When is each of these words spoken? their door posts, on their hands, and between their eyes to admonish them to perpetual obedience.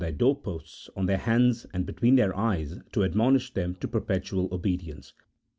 their 0.01 0.11
door 0.11 0.35
posts, 0.35 0.89
on 0.95 1.05
their 1.05 1.19
hands, 1.19 1.67
and 1.73 1.85
between 1.85 2.15
their 2.15 2.35
eyes 2.35 2.73
to 2.91 3.03
admonish 3.03 3.53
them 3.53 3.75
to 3.75 3.87
perpetual 3.87 4.49
obedience. 4.51 5.13